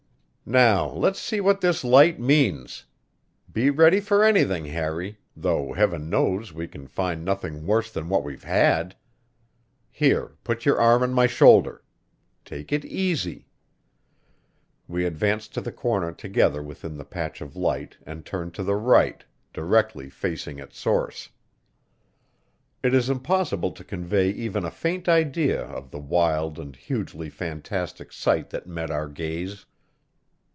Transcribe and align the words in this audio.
"Now, 0.43 0.89
let's 0.91 1.19
see 1.19 1.39
what 1.39 1.61
this 1.61 1.81
light 1.81 2.19
means. 2.19 2.83
Be 3.53 3.69
ready 3.69 4.01
for 4.01 4.21
anything, 4.21 4.65
Harry 4.65 5.17
though 5.33 5.71
Heaven 5.71 6.09
knows 6.09 6.51
we 6.51 6.67
can 6.67 6.87
find 6.87 7.23
nothing 7.23 7.65
worse 7.65 7.89
than 7.89 8.09
we've 8.09 8.43
had. 8.43 8.97
Here, 9.89 10.33
put 10.43 10.65
your 10.65 10.77
arm 10.77 11.03
on 11.03 11.13
my 11.13 11.25
shoulder. 11.25 11.83
Take 12.43 12.73
it 12.73 12.83
easy." 12.83 13.47
We 14.89 15.05
advanced 15.05 15.53
to 15.53 15.61
the 15.61 15.71
corner 15.71 16.11
together 16.11 16.61
within 16.61 16.97
the 16.97 17.05
patch 17.05 17.39
of 17.39 17.55
light 17.55 17.95
and 18.05 18.25
turned 18.25 18.53
to 18.55 18.63
the 18.63 18.75
right, 18.75 19.23
directly 19.53 20.09
facing 20.09 20.59
its 20.59 20.77
source. 20.77 21.29
It 22.83 22.93
is 22.93 23.09
impossible 23.09 23.71
to 23.71 23.85
convey 23.85 24.29
even 24.31 24.65
a 24.65 24.71
faint 24.71 25.07
idea 25.07 25.61
of 25.63 25.91
the 25.91 25.99
wild 26.01 26.59
and 26.59 26.75
hugely 26.75 27.29
fantastic 27.29 28.11
sight 28.11 28.49
that 28.49 28.67
met 28.67 28.91
our 28.91 29.07
gaze. 29.07 29.65